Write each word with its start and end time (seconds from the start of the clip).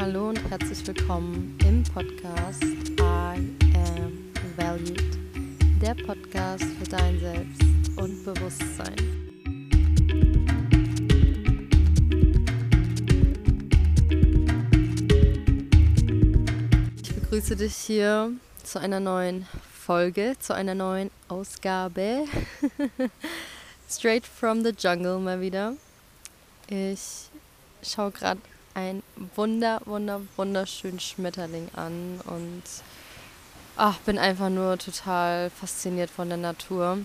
Hallo 0.00 0.28
und 0.28 0.38
herzlich 0.48 0.86
willkommen 0.86 1.58
im 1.66 1.82
Podcast 1.82 2.62
I 2.62 3.02
Am 3.74 4.32
Valued, 4.56 5.02
der 5.82 5.96
Podcast 5.96 6.62
für 6.62 6.88
dein 6.88 7.18
Selbst 7.18 7.62
und 7.96 8.24
Bewusstsein. 8.24 8.94
Ich 17.02 17.14
begrüße 17.16 17.56
dich 17.56 17.74
hier 17.74 18.30
zu 18.62 18.78
einer 18.78 19.00
neuen 19.00 19.48
Folge, 19.80 20.36
zu 20.38 20.54
einer 20.54 20.76
neuen 20.76 21.10
Ausgabe. 21.26 22.24
Straight 23.90 24.24
from 24.24 24.62
the 24.62 24.70
Jungle 24.78 25.18
mal 25.18 25.40
wieder. 25.40 25.74
Ich 26.68 27.30
schaue 27.82 28.12
gerade 28.12 28.40
ein 28.74 29.02
wunder, 29.34 29.80
wunder, 29.84 30.20
wunderschönen 30.36 31.00
Schmetterling 31.00 31.68
an 31.74 32.20
und 32.26 32.62
ach, 33.76 33.98
bin 33.98 34.18
einfach 34.18 34.50
nur 34.50 34.78
total 34.78 35.50
fasziniert 35.50 36.10
von 36.10 36.28
der 36.28 36.38
Natur. 36.38 36.98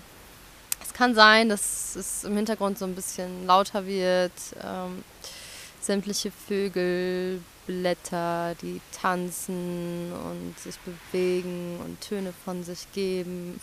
Es 0.82 0.92
kann 0.92 1.14
sein, 1.14 1.48
dass 1.48 1.96
es 1.96 2.24
im 2.24 2.36
Hintergrund 2.36 2.78
so 2.78 2.84
ein 2.84 2.94
bisschen 2.94 3.46
lauter 3.46 3.86
wird. 3.86 4.32
Ähm, 4.62 5.02
sämtliche 5.80 6.30
Vögel, 6.30 7.40
Blätter, 7.66 8.54
die 8.60 8.80
tanzen 8.92 10.12
und 10.12 10.58
sich 10.58 10.76
bewegen 10.80 11.78
und 11.84 12.00
Töne 12.00 12.32
von 12.44 12.62
sich 12.64 12.86
geben. 12.92 13.60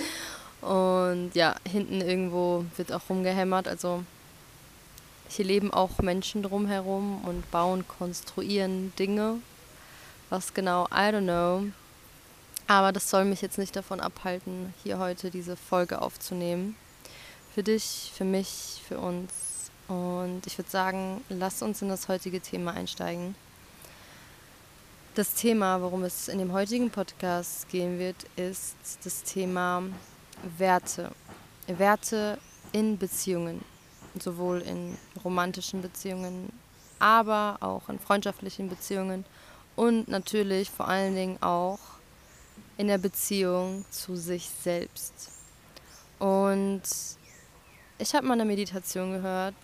und 0.60 1.32
ja, 1.34 1.54
hinten 1.68 2.00
irgendwo 2.00 2.64
wird 2.76 2.92
auch 2.92 3.02
rumgehämmert. 3.08 3.68
Also 3.68 4.04
hier 5.34 5.44
leben 5.44 5.72
auch 5.72 5.98
Menschen 5.98 6.42
drumherum 6.42 7.24
und 7.24 7.50
bauen, 7.50 7.86
konstruieren 7.88 8.92
Dinge. 8.96 9.38
Was 10.30 10.54
genau, 10.54 10.86
I 10.86 11.10
don't 11.10 11.22
know. 11.22 11.64
Aber 12.66 12.92
das 12.92 13.10
soll 13.10 13.24
mich 13.24 13.42
jetzt 13.42 13.58
nicht 13.58 13.76
davon 13.76 14.00
abhalten, 14.00 14.72
hier 14.82 14.98
heute 14.98 15.30
diese 15.30 15.56
Folge 15.56 16.00
aufzunehmen. 16.00 16.76
Für 17.54 17.62
dich, 17.62 18.12
für 18.14 18.24
mich, 18.24 18.82
für 18.88 18.98
uns. 18.98 19.70
Und 19.88 20.42
ich 20.46 20.56
würde 20.56 20.70
sagen, 20.70 21.22
lass 21.28 21.62
uns 21.62 21.82
in 21.82 21.88
das 21.88 22.08
heutige 22.08 22.40
Thema 22.40 22.72
einsteigen. 22.72 23.34
Das 25.14 25.34
Thema, 25.34 25.80
worum 25.82 26.04
es 26.04 26.28
in 26.28 26.38
dem 26.38 26.52
heutigen 26.52 26.90
Podcast 26.90 27.68
gehen 27.68 27.98
wird, 27.98 28.16
ist 28.36 28.76
das 29.04 29.22
Thema 29.22 29.82
Werte. 30.58 31.10
Werte 31.66 32.38
in 32.72 32.98
Beziehungen 32.98 33.64
sowohl 34.20 34.60
in 34.62 34.96
romantischen 35.24 35.82
Beziehungen, 35.82 36.52
aber 36.98 37.58
auch 37.60 37.88
in 37.88 37.98
freundschaftlichen 37.98 38.68
Beziehungen 38.68 39.24
und 39.76 40.08
natürlich 40.08 40.70
vor 40.70 40.88
allen 40.88 41.14
Dingen 41.14 41.42
auch 41.42 41.78
in 42.76 42.88
der 42.88 42.98
Beziehung 42.98 43.84
zu 43.90 44.16
sich 44.16 44.48
selbst. 44.62 45.30
Und 46.18 46.82
ich 47.98 48.14
habe 48.14 48.26
mal 48.26 48.34
eine 48.34 48.44
Meditation 48.44 49.12
gehört 49.12 49.54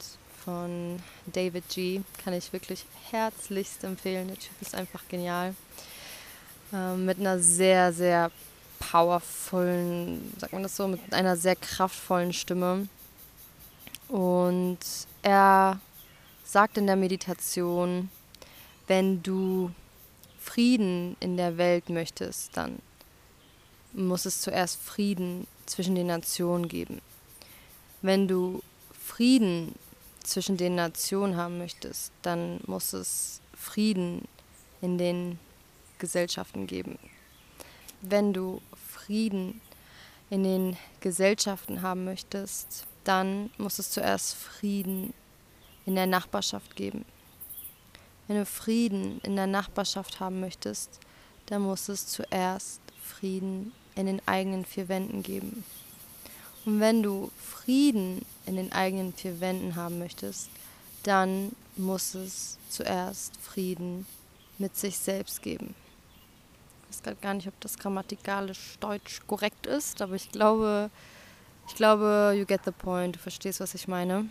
von 0.44 1.00
David 1.26 1.68
G. 1.68 2.00
Kann 2.24 2.34
ich 2.34 2.52
wirklich 2.52 2.84
herzlichst 3.10 3.84
empfehlen. 3.84 4.28
Der 4.28 4.38
Typ 4.38 4.60
ist 4.60 4.74
einfach 4.74 5.02
genial. 5.08 5.54
Ähm, 6.72 7.04
mit 7.04 7.18
einer 7.18 7.38
sehr, 7.38 7.92
sehr 7.92 8.30
powervollen, 8.78 10.32
sagt 10.38 10.52
man 10.52 10.62
das 10.62 10.76
so, 10.76 10.88
mit 10.88 11.12
einer 11.12 11.36
sehr 11.36 11.56
kraftvollen 11.56 12.32
Stimme. 12.32 12.88
Und 14.10 14.78
er 15.22 15.80
sagt 16.42 16.76
in 16.76 16.86
der 16.86 16.96
Meditation, 16.96 18.10
wenn 18.88 19.22
du 19.22 19.70
Frieden 20.40 21.16
in 21.20 21.36
der 21.36 21.58
Welt 21.58 21.88
möchtest, 21.88 22.56
dann 22.56 22.80
muss 23.92 24.24
es 24.24 24.40
zuerst 24.40 24.80
Frieden 24.80 25.46
zwischen 25.66 25.94
den 25.94 26.08
Nationen 26.08 26.66
geben. 26.66 27.00
Wenn 28.02 28.26
du 28.26 28.62
Frieden 28.92 29.76
zwischen 30.24 30.56
den 30.56 30.74
Nationen 30.74 31.36
haben 31.36 31.58
möchtest, 31.58 32.12
dann 32.22 32.60
muss 32.66 32.92
es 32.92 33.40
Frieden 33.54 34.26
in 34.80 34.98
den 34.98 35.38
Gesellschaften 36.00 36.66
geben. 36.66 36.98
Wenn 38.00 38.32
du 38.32 38.60
Frieden 38.88 39.60
in 40.30 40.42
den 40.42 40.76
Gesellschaften 40.98 41.82
haben 41.82 42.04
möchtest, 42.04 42.86
dann 43.04 43.50
muss 43.58 43.78
es 43.78 43.90
zuerst 43.90 44.34
Frieden 44.34 45.12
in 45.86 45.94
der 45.94 46.06
Nachbarschaft 46.06 46.76
geben. 46.76 47.04
Wenn 48.28 48.36
du 48.36 48.46
Frieden 48.46 49.20
in 49.22 49.36
der 49.36 49.46
Nachbarschaft 49.46 50.20
haben 50.20 50.40
möchtest, 50.40 51.00
dann 51.46 51.62
muss 51.62 51.88
es 51.88 52.06
zuerst 52.06 52.80
Frieden 53.02 53.72
in 53.96 54.06
den 54.06 54.22
eigenen 54.26 54.64
vier 54.64 54.88
Wänden 54.88 55.22
geben. 55.22 55.64
Und 56.64 56.80
wenn 56.80 57.02
du 57.02 57.30
Frieden 57.38 58.24
in 58.46 58.56
den 58.56 58.72
eigenen 58.72 59.12
vier 59.12 59.40
Wänden 59.40 59.76
haben 59.76 59.98
möchtest, 59.98 60.50
dann 61.02 61.52
muss 61.76 62.14
es 62.14 62.58
zuerst 62.68 63.36
Frieden 63.38 64.06
mit 64.58 64.76
sich 64.76 64.98
selbst 64.98 65.42
geben. 65.42 65.74
Ich 66.82 66.96
weiß 66.96 67.02
gerade 67.02 67.16
gar 67.20 67.34
nicht, 67.34 67.48
ob 67.48 67.58
das 67.60 67.78
grammatikalisch 67.78 68.76
deutsch 68.78 69.20
korrekt 69.26 69.66
ist, 69.66 70.02
aber 70.02 70.14
ich 70.14 70.30
glaube, 70.30 70.90
ich 71.70 71.76
glaube, 71.76 72.34
you 72.36 72.44
get 72.44 72.62
the 72.64 72.72
point. 72.72 73.14
Du 73.14 73.20
verstehst, 73.20 73.60
was 73.60 73.74
ich 73.74 73.86
meine. 73.86 74.28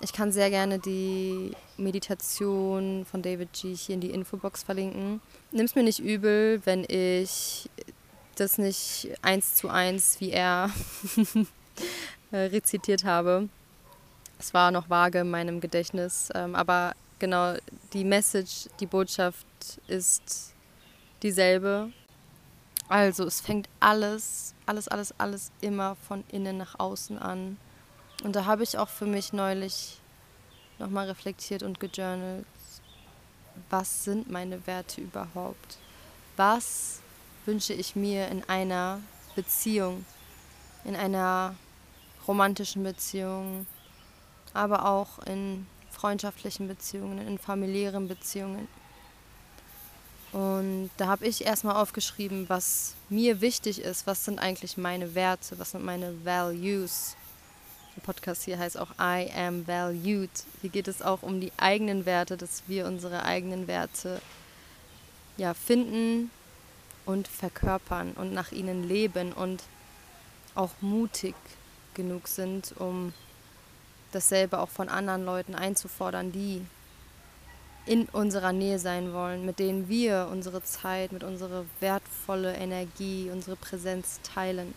Ich 0.00 0.14
kann 0.14 0.32
sehr 0.32 0.48
gerne 0.48 0.78
die 0.78 1.52
Meditation 1.76 3.04
von 3.04 3.20
David 3.20 3.52
G. 3.52 3.74
hier 3.74 3.94
in 3.94 4.00
die 4.00 4.10
Infobox 4.10 4.62
verlinken. 4.62 5.20
Nimm 5.52 5.66
es 5.66 5.74
mir 5.74 5.82
nicht 5.82 5.98
übel, 5.98 6.62
wenn 6.64 6.84
ich 6.88 7.68
das 8.36 8.56
nicht 8.56 9.10
eins 9.20 9.56
zu 9.56 9.68
eins 9.68 10.18
wie 10.20 10.30
er 10.30 10.70
rezitiert 12.32 13.04
habe. 13.04 13.50
Es 14.38 14.54
war 14.54 14.70
noch 14.70 14.88
vage 14.88 15.18
in 15.18 15.30
meinem 15.30 15.60
Gedächtnis, 15.60 16.30
ähm, 16.34 16.54
aber 16.54 16.94
genau 17.18 17.56
die 17.92 18.04
Message, 18.04 18.70
die 18.80 18.86
Botschaft 18.86 19.46
ist 19.88 20.54
dieselbe 21.22 21.92
also 22.88 23.24
es 23.24 23.40
fängt 23.40 23.68
alles, 23.80 24.54
alles, 24.66 24.88
alles, 24.88 25.14
alles 25.18 25.52
immer 25.60 25.96
von 25.96 26.24
innen 26.30 26.58
nach 26.58 26.78
außen 26.78 27.18
an. 27.18 27.58
Und 28.24 28.34
da 28.34 28.44
habe 28.44 28.62
ich 28.62 28.78
auch 28.78 28.88
für 28.88 29.06
mich 29.06 29.32
neulich 29.32 30.00
nochmal 30.78 31.06
reflektiert 31.06 31.62
und 31.62 31.80
gejournalt, 31.80 32.46
was 33.70 34.04
sind 34.04 34.30
meine 34.30 34.66
Werte 34.66 35.00
überhaupt? 35.00 35.78
Was 36.36 37.00
wünsche 37.46 37.72
ich 37.72 37.96
mir 37.96 38.28
in 38.28 38.48
einer 38.48 39.00
Beziehung, 39.34 40.04
in 40.84 40.94
einer 40.94 41.54
romantischen 42.26 42.82
Beziehung, 42.84 43.66
aber 44.52 44.86
auch 44.86 45.18
in 45.26 45.66
freundschaftlichen 45.90 46.68
Beziehungen, 46.68 47.26
in 47.26 47.38
familiären 47.38 48.08
Beziehungen. 48.08 48.68
Und 50.32 50.90
da 50.98 51.06
habe 51.06 51.26
ich 51.26 51.44
erstmal 51.44 51.76
aufgeschrieben, 51.76 52.48
was 52.48 52.94
mir 53.08 53.40
wichtig 53.40 53.80
ist, 53.80 54.06
was 54.06 54.24
sind 54.24 54.38
eigentlich 54.38 54.76
meine 54.76 55.14
Werte, 55.14 55.58
was 55.58 55.70
sind 55.70 55.84
meine 55.84 56.24
Values. 56.24 57.16
Der 57.96 58.02
Podcast 58.02 58.44
hier 58.44 58.58
heißt 58.58 58.78
auch 58.78 58.90
I 59.00 59.30
am 59.34 59.66
valued. 59.66 60.30
Hier 60.60 60.70
geht 60.70 60.86
es 60.86 61.02
auch 61.02 61.22
um 61.22 61.40
die 61.40 61.52
eigenen 61.56 62.04
Werte, 62.04 62.36
dass 62.36 62.62
wir 62.66 62.86
unsere 62.86 63.24
eigenen 63.24 63.66
Werte 63.66 64.20
ja, 65.38 65.54
finden 65.54 66.30
und 67.06 67.26
verkörpern 67.26 68.12
und 68.12 68.34
nach 68.34 68.52
ihnen 68.52 68.86
leben 68.86 69.32
und 69.32 69.62
auch 70.54 70.72
mutig 70.80 71.34
genug 71.94 72.28
sind, 72.28 72.74
um 72.78 73.14
dasselbe 74.12 74.58
auch 74.58 74.68
von 74.68 74.88
anderen 74.88 75.24
Leuten 75.24 75.54
einzufordern, 75.54 76.32
die 76.32 76.64
in 77.86 78.04
unserer 78.06 78.52
Nähe 78.52 78.78
sein 78.78 79.12
wollen, 79.12 79.46
mit 79.46 79.58
denen 79.58 79.88
wir 79.88 80.28
unsere 80.30 80.62
Zeit, 80.62 81.12
mit 81.12 81.24
unserer 81.24 81.64
wertvolle 81.80 82.54
Energie, 82.54 83.30
unsere 83.32 83.56
Präsenz 83.56 84.20
teilen. 84.22 84.74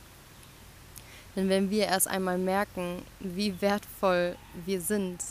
Denn 1.36 1.50
wenn 1.50 1.70
wir 1.70 1.86
erst 1.86 2.08
einmal 2.08 2.38
merken, 2.38 3.02
wie 3.20 3.62
wertvoll 3.62 4.36
wir 4.66 4.82
sind 4.82 5.24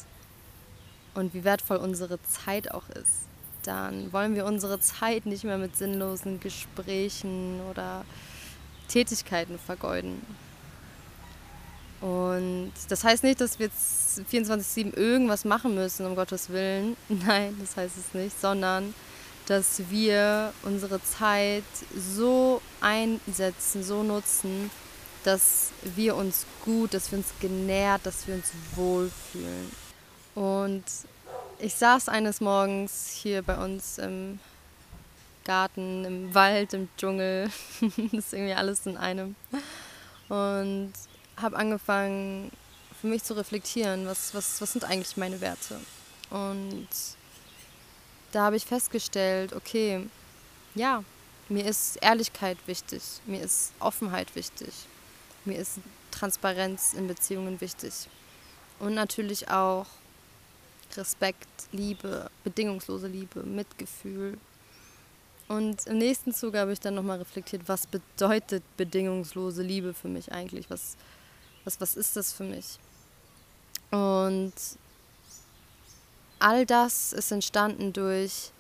und 1.15 1.35
wie 1.35 1.45
wertvoll 1.45 1.77
unsere 1.77 2.23
Zeit 2.23 2.71
auch 2.71 2.89
ist, 2.91 3.27
dann 3.63 4.13
wollen 4.13 4.35
wir 4.35 4.47
unsere 4.47 4.81
Zeit 4.81 5.27
nicht 5.27 5.45
mehr 5.45 5.59
mit 5.59 5.77
sinnlosen 5.77 6.41
Gesprächen 6.41 7.61
oder 7.71 8.05
Tätigkeiten 8.89 9.59
vergeuden. 9.59 10.23
Und 12.01 12.73
das 12.89 13.05
heißt 13.05 13.25
nicht, 13.25 13.41
dass 13.41 13.59
wir 13.59 13.67
jetzt 13.67 14.23
24-7 14.33 14.97
irgendwas 14.97 15.45
machen 15.45 15.75
müssen, 15.75 16.07
um 16.07 16.15
Gottes 16.17 16.49
Willen. 16.49 16.97
Nein, 17.09 17.57
das 17.61 17.77
heißt 17.77 17.97
es 17.99 18.15
nicht, 18.15 18.41
sondern 18.41 18.95
dass 19.47 19.83
wir 19.91 20.53
unsere 20.63 21.03
Zeit 21.03 21.65
so 21.97 22.63
einsetzen, 22.81 23.83
so 23.83 24.03
nutzen, 24.03 24.71
dass 25.25 25.73
wir 25.83 26.17
uns 26.17 26.47
gut, 26.65 26.95
dass 26.95 27.11
wir 27.11 27.19
uns 27.19 27.29
genährt, 27.41 28.07
dass 28.07 28.27
wir 28.27 28.35
uns 28.35 28.53
wohlfühlen. 28.75 29.71
Und 30.35 30.85
ich 31.59 31.75
saß 31.75 32.09
eines 32.09 32.41
Morgens 32.41 33.11
hier 33.13 33.43
bei 33.43 33.63
uns 33.63 33.99
im 33.99 34.39
Garten, 35.45 36.05
im 36.05 36.35
Wald, 36.35 36.73
im 36.73 36.89
Dschungel. 36.97 37.51
das 37.81 38.27
ist 38.27 38.33
irgendwie 38.33 38.55
alles 38.55 38.87
in 38.87 38.97
einem. 38.97 39.35
Und 40.29 40.93
habe 41.43 41.57
angefangen, 41.57 42.51
für 43.01 43.07
mich 43.07 43.23
zu 43.23 43.35
reflektieren, 43.35 44.07
was, 44.07 44.35
was, 44.35 44.61
was 44.61 44.73
sind 44.73 44.85
eigentlich 44.85 45.17
meine 45.17 45.41
Werte. 45.41 45.81
Und 46.29 46.89
da 48.33 48.45
habe 48.45 48.57
ich 48.57 48.67
festgestellt, 48.67 49.53
okay, 49.53 50.07
ja, 50.75 51.03
mir 51.49 51.65
ist 51.65 51.97
Ehrlichkeit 52.01 52.59
wichtig, 52.67 53.03
mir 53.27 53.43
ist 53.43 53.73
Offenheit 53.81 54.35
wichtig, 54.37 54.71
mir 55.45 55.59
ist 55.59 55.79
Transparenz 56.11 56.93
in 56.93 57.09
Beziehungen 57.09 57.61
wichtig. 57.61 57.93
Und 58.79 58.95
natürlich 58.95 59.49
auch 59.49 59.87
Respekt, 60.97 61.49
Liebe, 61.73 62.31
bedingungslose 62.45 63.07
Liebe, 63.07 63.43
Mitgefühl. 63.43 64.39
Und 65.49 65.87
im 65.87 65.99
nächsten 65.99 66.33
Zug 66.33 66.55
habe 66.55 66.73
ich 66.73 66.81
dann 66.81 66.95
nochmal 66.95 67.19
reflektiert, 67.19 67.63
was 67.67 67.87
bedeutet 67.87 68.63
bedingungslose 68.77 69.63
Liebe 69.63 69.95
für 69.95 70.09
mich 70.09 70.31
eigentlich? 70.33 70.71
Was, 70.71 70.97
was, 71.71 71.81
was 71.81 71.97
ist 71.97 72.17
das 72.17 72.33
für 72.33 72.45
mich? 72.45 72.79
Und 73.91 74.53
all 76.39 76.67
das 76.67 77.13
ist 77.13 77.31
entstanden 77.31 77.93
durch 77.93 78.53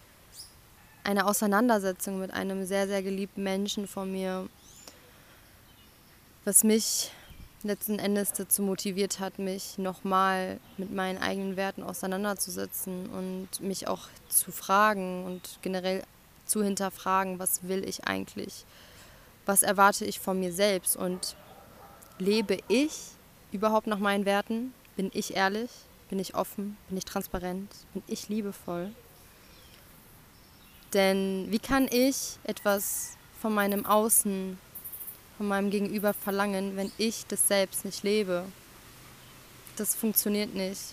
eine 1.02 1.26
Auseinandersetzung 1.26 2.20
mit 2.20 2.32
einem 2.32 2.66
sehr, 2.66 2.86
sehr 2.86 3.02
geliebten 3.02 3.42
Menschen 3.42 3.88
von 3.88 4.12
mir, 4.12 4.48
was 6.44 6.62
mich 6.62 7.10
letzten 7.62 7.98
Endes 7.98 8.32
dazu 8.32 8.62
motiviert 8.62 9.20
hat, 9.20 9.38
mich 9.38 9.76
nochmal 9.78 10.58
mit 10.78 10.92
meinen 10.92 11.18
eigenen 11.18 11.56
Werten 11.56 11.82
auseinanderzusetzen 11.82 13.06
und 13.10 13.60
mich 13.60 13.86
auch 13.86 14.08
zu 14.28 14.50
fragen 14.50 15.24
und 15.24 15.58
generell 15.62 16.02
zu 16.46 16.62
hinterfragen, 16.62 17.38
was 17.38 17.68
will 17.68 17.86
ich 17.86 18.04
eigentlich, 18.04 18.64
was 19.46 19.62
erwarte 19.62 20.04
ich 20.04 20.20
von 20.20 20.40
mir 20.40 20.52
selbst 20.52 20.96
und 20.96 21.36
lebe 22.20 22.58
ich 22.69 22.93
überhaupt 23.52 23.87
nach 23.87 23.99
meinen 23.99 24.25
Werten, 24.25 24.72
bin 24.96 25.11
ich 25.14 25.34
ehrlich, 25.37 25.70
bin 26.08 26.19
ich 26.19 26.34
offen, 26.34 26.76
bin 26.88 26.99
ich 26.99 27.05
transparent, 27.05 27.75
bin 27.93 28.02
ich 28.06 28.28
liebevoll. 28.28 28.93
Denn 30.93 31.46
wie 31.50 31.58
kann 31.58 31.88
ich 31.90 32.38
etwas 32.44 33.17
von 33.40 33.55
meinem 33.55 33.87
Außen 33.87 34.58
von 35.40 35.49
meinem 35.49 35.70
Gegenüber 35.70 36.12
verlangen, 36.12 36.76
wenn 36.76 36.93
ich 36.99 37.25
das 37.26 37.49
selbst 37.49 37.87
nicht 37.87 38.02
lebe. 38.02 38.44
Das 39.76 39.94
funktioniert 39.94 40.55
nicht. 40.55 40.93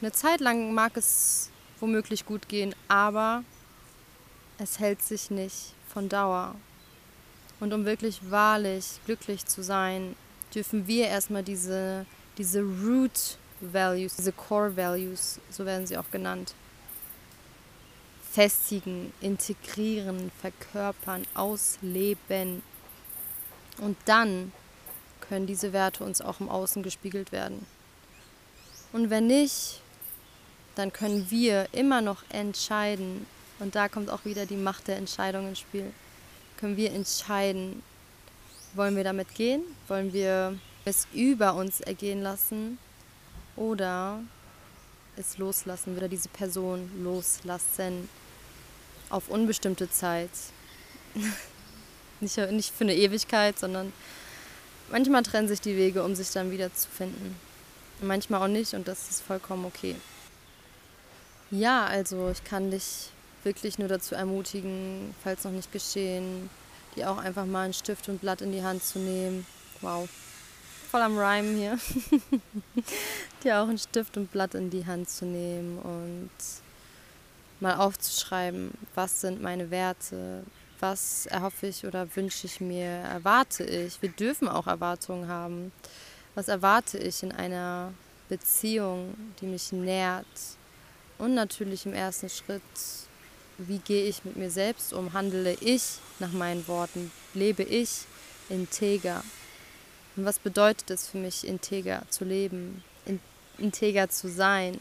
Eine 0.00 0.12
Zeit 0.12 0.38
lang 0.38 0.72
mag 0.72 0.96
es 0.96 1.50
womöglich 1.80 2.24
gut 2.24 2.48
gehen, 2.48 2.76
aber 2.86 3.42
es 4.58 4.78
hält 4.78 5.02
sich 5.02 5.32
nicht 5.32 5.74
von 5.88 6.08
Dauer. 6.08 6.54
Und 7.60 7.72
um 7.72 7.84
wirklich 7.84 8.30
wahrlich 8.30 9.00
glücklich 9.06 9.46
zu 9.46 9.62
sein, 9.62 10.14
dürfen 10.54 10.86
wir 10.86 11.08
erstmal 11.08 11.42
diese, 11.42 12.06
diese 12.38 12.60
Root 12.60 13.38
Values, 13.60 14.16
diese 14.16 14.32
Core 14.32 14.76
Values, 14.76 15.40
so 15.50 15.64
werden 15.64 15.86
sie 15.86 15.96
auch 15.96 16.10
genannt, 16.10 16.54
festigen, 18.30 19.12
integrieren, 19.20 20.30
verkörpern, 20.40 21.26
ausleben. 21.34 22.62
Und 23.78 23.96
dann 24.04 24.52
können 25.20 25.46
diese 25.46 25.72
Werte 25.72 26.04
uns 26.04 26.20
auch 26.20 26.40
im 26.40 26.50
Außen 26.50 26.82
gespiegelt 26.82 27.32
werden. 27.32 27.64
Und 28.92 29.10
wenn 29.10 29.26
nicht, 29.26 29.80
dann 30.74 30.92
können 30.92 31.30
wir 31.30 31.68
immer 31.72 32.02
noch 32.02 32.22
entscheiden, 32.28 33.26
und 33.58 33.74
da 33.74 33.88
kommt 33.88 34.10
auch 34.10 34.26
wieder 34.26 34.44
die 34.44 34.56
Macht 34.56 34.88
der 34.88 34.98
Entscheidung 34.98 35.48
ins 35.48 35.60
Spiel, 35.60 35.92
können 36.56 36.76
wir 36.76 36.92
entscheiden, 36.92 37.82
wollen 38.74 38.96
wir 38.96 39.04
damit 39.04 39.34
gehen, 39.34 39.62
wollen 39.88 40.12
wir 40.12 40.58
es 40.84 41.06
über 41.12 41.54
uns 41.54 41.80
ergehen 41.80 42.22
lassen 42.22 42.78
oder 43.56 44.20
es 45.16 45.38
loslassen, 45.38 45.96
wieder 45.96 46.08
diese 46.08 46.28
Person 46.28 46.90
loslassen 47.02 48.08
auf 49.10 49.28
unbestimmte 49.28 49.90
Zeit. 49.90 50.30
Nicht, 52.18 52.38
nicht 52.50 52.74
für 52.74 52.84
eine 52.84 52.94
Ewigkeit, 52.94 53.58
sondern 53.58 53.92
manchmal 54.90 55.22
trennen 55.22 55.48
sich 55.48 55.60
die 55.60 55.76
Wege, 55.76 56.02
um 56.02 56.14
sich 56.14 56.30
dann 56.30 56.50
wieder 56.50 56.72
zu 56.72 56.88
finden. 56.88 57.36
Manchmal 58.00 58.40
auch 58.40 58.50
nicht 58.50 58.72
und 58.72 58.88
das 58.88 59.10
ist 59.10 59.20
vollkommen 59.20 59.66
okay. 59.66 59.96
Ja, 61.50 61.84
also 61.84 62.30
ich 62.30 62.42
kann 62.42 62.70
dich 62.70 63.10
wirklich 63.46 63.78
nur 63.78 63.88
dazu 63.88 64.14
ermutigen, 64.14 65.14
falls 65.22 65.44
noch 65.44 65.52
nicht 65.52 65.72
geschehen, 65.72 66.50
dir 66.94 67.10
auch 67.10 67.16
einfach 67.16 67.46
mal 67.46 67.64
einen 67.64 67.72
Stift 67.72 68.10
und 68.10 68.20
Blatt 68.20 68.42
in 68.42 68.52
die 68.52 68.62
Hand 68.62 68.82
zu 68.82 68.98
nehmen. 68.98 69.46
Wow, 69.80 70.06
voll 70.90 71.00
am 71.00 71.16
Rhyme 71.16 71.56
hier. 71.56 71.78
dir 73.44 73.60
auch 73.60 73.68
einen 73.68 73.78
Stift 73.78 74.16
und 74.18 74.30
Blatt 74.30 74.54
in 74.54 74.68
die 74.68 74.84
Hand 74.84 75.08
zu 75.08 75.24
nehmen 75.24 75.78
und 75.78 76.30
mal 77.60 77.76
aufzuschreiben, 77.76 78.72
was 78.94 79.22
sind 79.22 79.40
meine 79.40 79.70
Werte, 79.70 80.42
was 80.80 81.26
erhoffe 81.26 81.68
ich 81.68 81.86
oder 81.86 82.14
wünsche 82.16 82.46
ich 82.46 82.60
mir, 82.60 82.86
erwarte 82.86 83.64
ich. 83.64 84.02
Wir 84.02 84.10
dürfen 84.10 84.48
auch 84.48 84.66
Erwartungen 84.66 85.28
haben. 85.28 85.72
Was 86.34 86.48
erwarte 86.48 86.98
ich 86.98 87.22
in 87.22 87.32
einer 87.32 87.94
Beziehung, 88.28 89.14
die 89.40 89.46
mich 89.46 89.72
nährt? 89.72 90.26
Und 91.18 91.34
natürlich 91.34 91.86
im 91.86 91.94
ersten 91.94 92.28
Schritt, 92.28 92.60
wie 93.58 93.78
gehe 93.78 94.06
ich 94.06 94.24
mit 94.24 94.36
mir 94.36 94.50
selbst 94.50 94.92
um? 94.92 95.12
Handle 95.12 95.56
ich 95.60 95.98
nach 96.18 96.32
meinen 96.32 96.66
Worten? 96.68 97.10
Lebe 97.34 97.62
ich 97.62 98.04
integer? 98.48 99.22
Und 100.16 100.24
was 100.24 100.38
bedeutet 100.38 100.90
es 100.90 101.08
für 101.08 101.18
mich, 101.18 101.46
integer 101.46 102.02
zu 102.10 102.24
leben, 102.24 102.82
integer 103.58 104.08
zu 104.08 104.28
sein? 104.28 104.78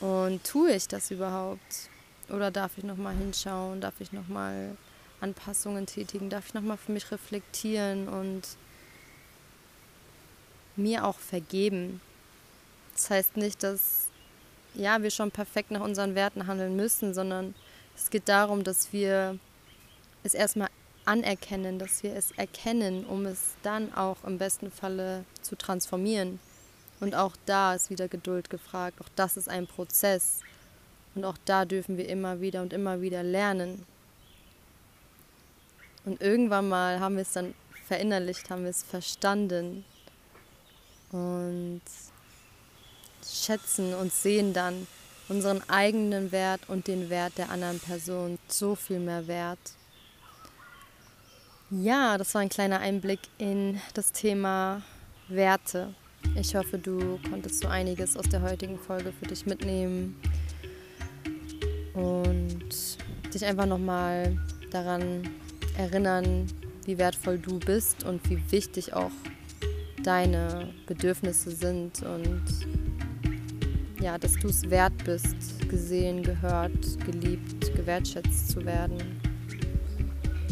Und 0.00 0.44
tue 0.44 0.74
ich 0.74 0.88
das 0.88 1.10
überhaupt? 1.10 1.90
Oder 2.28 2.50
darf 2.50 2.76
ich 2.76 2.84
nochmal 2.84 3.14
hinschauen? 3.14 3.80
Darf 3.80 4.00
ich 4.00 4.12
nochmal 4.12 4.76
Anpassungen 5.20 5.86
tätigen? 5.86 6.28
Darf 6.28 6.48
ich 6.48 6.54
nochmal 6.54 6.76
für 6.76 6.92
mich 6.92 7.10
reflektieren 7.10 8.08
und 8.08 8.42
mir 10.74 11.04
auch 11.04 11.18
vergeben? 11.18 12.00
Das 12.94 13.10
heißt 13.10 13.36
nicht, 13.36 13.62
dass 13.62 14.05
ja, 14.76 15.02
wir 15.02 15.10
schon 15.10 15.30
perfekt 15.30 15.70
nach 15.70 15.80
unseren 15.80 16.14
Werten 16.14 16.46
handeln 16.46 16.76
müssen, 16.76 17.14
sondern 17.14 17.54
es 17.96 18.10
geht 18.10 18.28
darum, 18.28 18.62
dass 18.64 18.92
wir 18.92 19.38
es 20.22 20.34
erstmal 20.34 20.68
anerkennen, 21.04 21.78
dass 21.78 22.02
wir 22.02 22.14
es 22.14 22.32
erkennen, 22.32 23.04
um 23.06 23.26
es 23.26 23.54
dann 23.62 23.94
auch 23.94 24.24
im 24.24 24.38
besten 24.38 24.70
Falle 24.70 25.24
zu 25.42 25.56
transformieren. 25.56 26.38
Und 27.00 27.14
auch 27.14 27.36
da 27.46 27.74
ist 27.74 27.90
wieder 27.90 28.08
Geduld 28.08 28.50
gefragt. 28.50 29.00
Auch 29.00 29.08
das 29.16 29.36
ist 29.36 29.48
ein 29.48 29.66
Prozess. 29.66 30.40
Und 31.14 31.24
auch 31.24 31.36
da 31.44 31.64
dürfen 31.64 31.96
wir 31.96 32.08
immer 32.08 32.40
wieder 32.40 32.62
und 32.62 32.72
immer 32.72 33.00
wieder 33.00 33.22
lernen. 33.22 33.86
Und 36.04 36.20
irgendwann 36.20 36.68
mal 36.68 37.00
haben 37.00 37.16
wir 37.16 37.22
es 37.22 37.32
dann 37.32 37.54
verinnerlicht, 37.86 38.50
haben 38.50 38.62
wir 38.62 38.70
es 38.70 38.82
verstanden 38.82 39.84
und 41.12 41.82
schätzen 43.32 43.94
und 43.94 44.12
sehen 44.12 44.52
dann 44.52 44.86
unseren 45.28 45.62
eigenen 45.68 46.32
Wert 46.32 46.60
und 46.68 46.86
den 46.86 47.10
Wert 47.10 47.38
der 47.38 47.50
anderen 47.50 47.80
Person 47.80 48.38
so 48.48 48.74
viel 48.74 49.00
mehr 49.00 49.26
wert. 49.26 49.58
Ja, 51.70 52.16
das 52.16 52.32
war 52.34 52.42
ein 52.42 52.48
kleiner 52.48 52.78
Einblick 52.78 53.20
in 53.38 53.80
das 53.94 54.12
Thema 54.12 54.82
Werte. 55.28 55.94
Ich 56.36 56.54
hoffe, 56.54 56.78
du 56.78 57.18
konntest 57.28 57.60
so 57.60 57.68
einiges 57.68 58.16
aus 58.16 58.28
der 58.28 58.42
heutigen 58.42 58.78
Folge 58.78 59.12
für 59.12 59.26
dich 59.26 59.46
mitnehmen 59.46 60.20
und 61.94 62.68
dich 63.34 63.44
einfach 63.44 63.66
nochmal 63.66 64.38
daran 64.70 65.28
erinnern, 65.76 66.46
wie 66.84 66.98
wertvoll 66.98 67.38
du 67.38 67.58
bist 67.58 68.04
und 68.04 68.28
wie 68.30 68.40
wichtig 68.52 68.92
auch 68.92 69.10
deine 70.02 70.72
Bedürfnisse 70.86 71.50
sind 71.50 72.02
und 72.02 72.44
ja, 74.06 74.16
dass 74.18 74.34
du 74.34 74.46
es 74.46 74.70
wert 74.70 74.92
bist, 75.04 75.34
gesehen, 75.68 76.22
gehört, 76.22 77.04
geliebt, 77.04 77.74
gewertschätzt 77.74 78.52
zu 78.52 78.64
werden. 78.64 78.98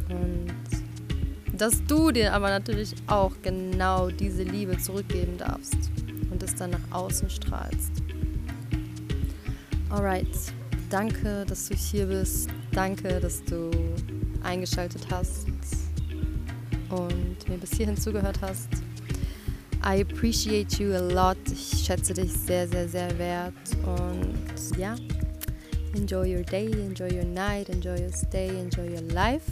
Und 0.08 1.56
dass 1.56 1.84
du 1.84 2.10
dir 2.10 2.32
aber 2.32 2.48
natürlich 2.48 2.96
auch 3.06 3.30
genau 3.42 4.10
diese 4.10 4.42
Liebe 4.42 4.76
zurückgeben 4.78 5.38
darfst 5.38 5.76
und 6.32 6.42
es 6.42 6.56
dann 6.56 6.70
nach 6.70 6.90
außen 6.90 7.30
strahlst. 7.30 7.92
Alright, 9.88 10.36
danke, 10.90 11.46
dass 11.46 11.68
du 11.68 11.76
hier 11.76 12.06
bist. 12.06 12.50
Danke, 12.72 13.20
dass 13.20 13.44
du 13.44 13.70
eingeschaltet 14.42 15.06
hast 15.12 15.46
und 16.90 17.48
mir 17.48 17.58
bis 17.58 17.70
hierhin 17.74 17.96
zugehört 17.96 18.40
hast. 18.40 18.83
I 19.84 19.96
appreciate 19.96 20.80
you 20.80 20.96
a 20.96 20.98
lot. 20.98 21.36
Ich 21.52 21.84
schätze 21.84 22.14
dich 22.14 22.32
sehr, 22.32 22.66
sehr, 22.66 22.88
sehr 22.88 23.18
wert. 23.18 23.52
Und 23.84 24.78
ja, 24.78 24.96
enjoy 25.94 26.34
your 26.34 26.42
day, 26.42 26.72
enjoy 26.72 27.10
your 27.10 27.26
night, 27.26 27.68
enjoy 27.68 28.00
your 28.00 28.12
stay, 28.12 28.48
enjoy 28.48 28.88
your 28.88 29.02
life. 29.12 29.44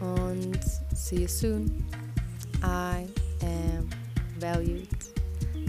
Und 0.00 0.58
see 0.94 1.20
you 1.20 1.28
soon. 1.28 1.84
I 2.62 3.06
am 3.42 3.90
valued. 4.38 4.88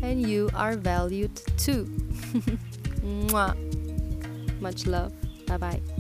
And 0.02 0.26
you 0.26 0.50
are 0.54 0.78
valued 0.78 1.36
too. 1.58 1.86
Much 4.62 4.86
love. 4.86 5.12
Bye 5.48 5.58
bye. 5.58 5.99